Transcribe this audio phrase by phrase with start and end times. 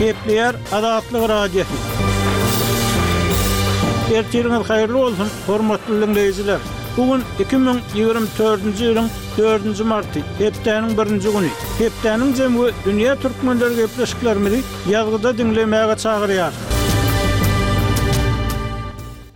[0.00, 1.64] Kepler adatly radio.
[4.16, 6.58] Ertirin el hayırlı olsun hormatly dinleyiciler.
[6.96, 11.52] Bugun 2024-nji ýylyň 4-nji marty, hepdeniň 1-nji güni.
[11.84, 14.62] Hepdeniň jemgy dünýä türkmenleri gepleşikleri
[14.94, 16.52] ýagdaýda dinlemäge çagyrýar.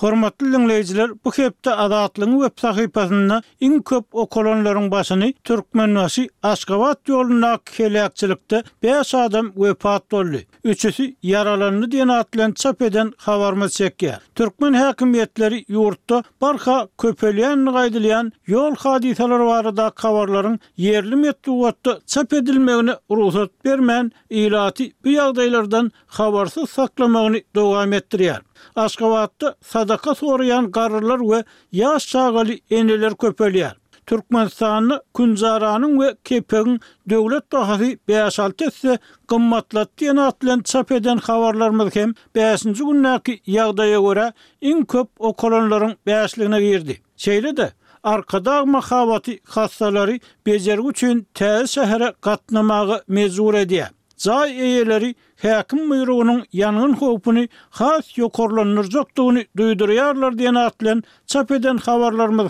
[0.00, 7.58] Hormatly dinleyijiler, bu hepde adatlyň web sahypasynda iň köp okolonlaryň başyny türkmen nasy Aşgabat ýoluna
[7.72, 10.38] kelekçilikde 5 adam wepat boldy.
[10.64, 14.18] Üçüsi yaralandy diýen atlan çap eden habarmy çekýär.
[14.34, 23.52] Türkmen häkimetleri ýurtda barha köpelýän gaýdylan ýol hadiseleri barada habarlaryň yerli medeniýetde çap edilmegini ruhsat
[23.68, 28.46] bermän ilati bu ýagdaýlardan habarsyz saklamagyny dowam etdirýär.
[28.76, 33.72] Aşgabatda sadaka soryan garrlar we yaş çağaly eneler köpelýär.
[34.06, 43.34] Türkmenistanyň Künzaranyň we Kepegiň döwlet bahasy beýasaltysy gymmatlatdy atlan çap eden habarlarymyz hem beýasynjy günnäki
[43.56, 44.26] ýagdaýa görä
[44.72, 47.00] iň köp okolonlaryň beýasligine girdi.
[47.18, 53.92] Şeýle de Arkadağ mahavati hastaları becergu üçin tel şehre katnamağı mezur ediyem.
[54.20, 61.78] Zay eyeleri hakim buyruğunun yanın hopunu has yokorlanır zoktuğunu duyduruyarlar diyen atlan çap eden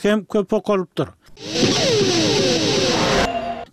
[0.05, 1.09] hem köpe kalıptır.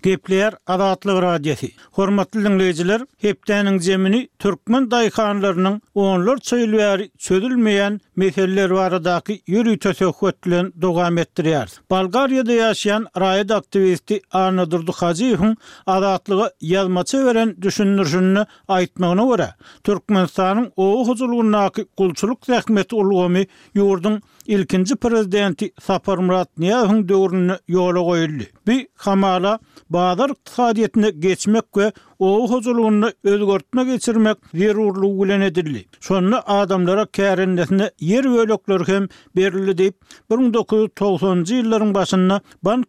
[0.07, 1.67] Gepler adatlı radyosu.
[1.91, 11.67] Hormatly dinleyijiler, hepdenin zemini türkmen daykanlarynyň onlar söýülýär, söýülmeýän meseleler baradaky ýürüýüş töhfetlen dogam etdirýär.
[11.91, 18.45] Bulgariýada ýaşaýan raýat aktivisti Arna Durduhajyň adatlygy ýazmaça beren düşünürjünni
[18.77, 19.49] aýtmagyna görä,
[19.83, 23.43] Türkmenistanyň o huzurlugynyň gulçuluk rahmeti ulgamy
[23.75, 24.21] ýurdun
[24.55, 28.45] ilkinji prezidenti Saparmurat Niyahyň döwrüne ýola goýuldy.
[28.67, 29.59] Bir hamala
[29.97, 35.85] bazar iqtisadiyyatına geçmek ve o huzurluğunu özgörtme geçirmek zirurlu bolan edildi.
[36.07, 39.95] Şonda adamlara kârenlesine yer öylökler hem berildi deyip
[40.29, 42.87] 1990 njy ýyllaryň başında bank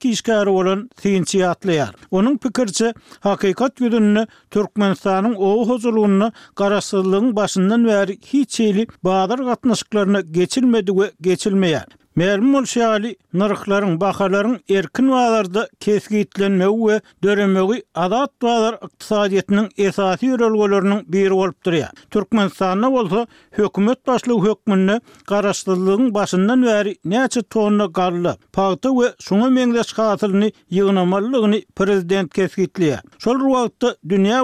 [0.59, 1.93] olan sinçi atlayar.
[2.11, 10.91] Onun pikirçi hakikat yüzününü Türkmenistan'ın o huzurluğunu karasızlığın başından veri hiç eyli bazar katnaşıklarına geçilmedi
[11.01, 11.89] ve geçilmeýär.
[12.19, 21.31] Mälim ol şeýali narhlaryň erkin wagtlarda kesgitlenmegi we döremegi adat vaalar ykdysadyýetiniň esasy ýörelgelerini bir
[21.37, 21.93] bolup durýar.
[22.11, 23.23] Türkmenistanda bolsa
[23.59, 24.97] hökümet başlygy hökmünde
[25.27, 32.97] garaşdyrylygyň başyndan veri näçe tonna garly, pagty we sunu meňleş hatyrlyny ýygnamalygyny prezident kesgitli.
[33.19, 34.41] Şol wagtda dünýä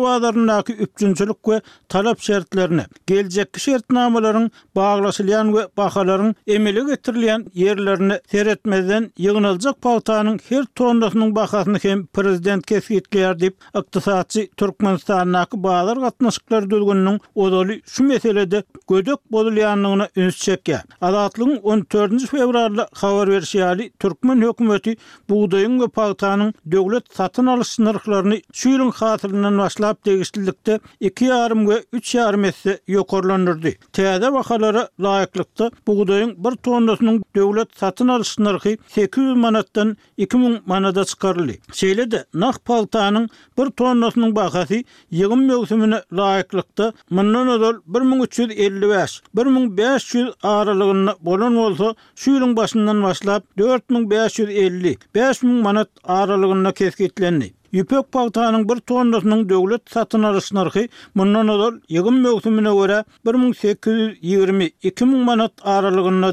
[0.69, 9.11] 3 üpçünçülik ve talap şertlerini, geljekki şertnamalaryň baglaşylýan we baharlaryň emele getirilýän yerlerini ser etmeden
[9.19, 17.21] yığınılacak paltanın her tonlusunun bakasını hem prezident kesgitler deyip iktisatçı Türkmenistan'ın akı bağlar katnaşıklar dülgününün
[17.35, 20.83] odalı şu meselede gödök bozulayanlığına üns çekke.
[21.01, 22.27] Adatlı'nın 14.
[22.27, 24.97] fevrarlı xavar versiyali Türkmen hükümeti
[25.29, 32.15] buğdayın ve paltanın devlet satın alış sınırlarını suyurun hatırlarından başlayıp değiştirdikte iki yarım ve 3
[32.15, 33.71] yarım etse yokorlanırdı.
[33.93, 41.05] Tehada vakalara layıklıkta buğdayın bir tonlusunun dövlet dowlat satın alış narxy 800 manatdan 2000 manada
[41.05, 41.57] çykarly.
[41.79, 43.29] Şeýle de naq paltanyň
[43.59, 44.81] 1 tonnasynyň bahasy
[45.13, 47.47] ýygyn mögsümine laýyklykda mundan
[47.87, 51.89] 1355 1500 aralygyny bolan bolsa
[52.23, 57.53] şu ýylyň başyndan başlap 4550 5000 manat aralygyna kesgitlendi.
[57.75, 60.83] Ýüpek paýtanyň bir tonnasynyň döwlet satyn alyş narhy
[61.19, 62.99] mundan öder ýygyn mögsümine görä
[63.29, 66.31] 1820-2000 manat aralygynda.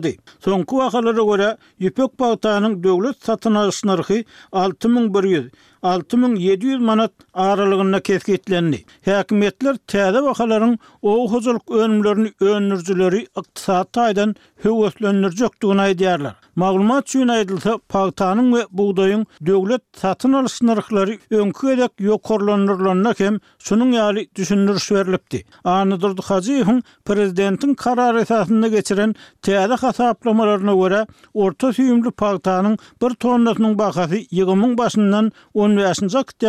[0.47, 1.49] Soňky wagtlara görä
[1.87, 4.19] ýüpek paýtanyň döwlet satyn alyş narhy
[4.51, 5.49] 6100
[5.81, 8.83] 6700 manat aralığında kefketlendi.
[9.05, 16.35] Hekimiyetler tədə vaxaların o huzuluk önümlərini önürcüləri iqtisat taydan hüvətlənürcək duğuna ediyərlər.
[16.59, 23.91] Maglumat üçün aydılsa, paqtanın və buğdayın dövlət satın alış narıqları önkü edek yokorlanırlarına kem sunun
[23.91, 25.43] yali düşünürüş berilipdi.
[25.63, 30.75] Arna Durdu Xaciyyuhun, prezidentin karar etasında geçirən təyada xata aplamalarına
[31.33, 35.31] orta suyumlu bir tonlatının baxası 20.000 başından
[35.77, 36.45] 15-nji okdy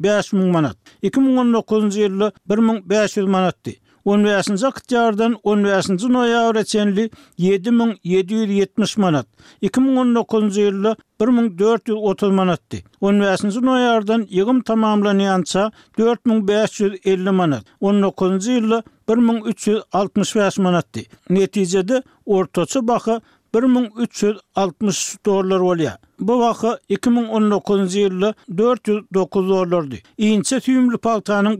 [0.00, 0.76] 5000 manat.
[1.04, 3.72] 2019-njy ýyly 1500 manatdy.
[4.08, 9.26] 15-nji okdyardan 10 nji noýabr 7770 manat.
[9.64, 10.92] 2019-njy ýyly
[11.22, 12.78] 1430 manatdy.
[13.04, 15.62] 15-nji noýabrdan ýygym tamamlanýança
[16.00, 17.62] 4550 manat.
[17.82, 18.78] 19-njy ýyly
[19.10, 21.02] 1365 manatdy.
[21.30, 21.96] Netijede
[22.26, 23.14] ortaça baha
[23.54, 25.98] 1360 dollar bolýar.
[26.20, 30.02] Bu wagt 2019-njy ýylda 409 dollardy.
[30.28, 31.56] Iňçe tüýmlü paltary